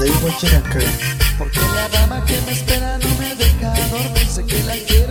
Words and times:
de 0.00 0.10
Huachiracán. 0.10 0.82
Porque 1.36 1.60
la 1.60 1.88
dama 1.88 2.24
que 2.24 2.40
me 2.46 2.52
espera 2.52 2.98
no 2.98 3.08
me 3.18 3.34
deja 3.34 3.74
dormir, 3.90 4.26
sé 4.26 4.44
que 4.46 4.62
la 4.64 4.74
quiero. 4.86 5.09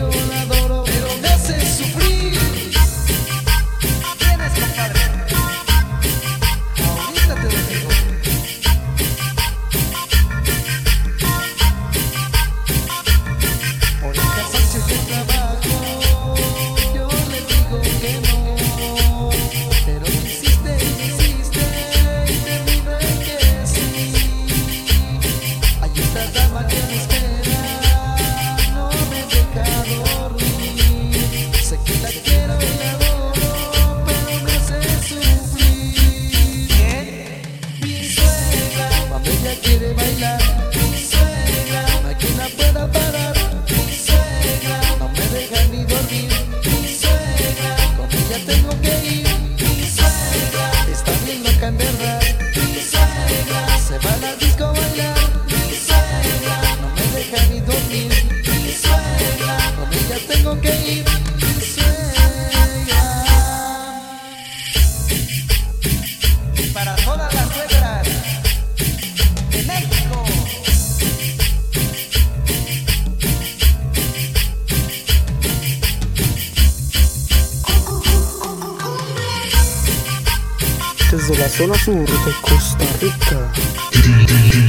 desde 81.11 81.37
la 81.37 81.49
zona 81.49 81.73
sur 81.75 81.95
de 81.95 82.33
Costa 82.41 82.85
Rica. 83.01 84.68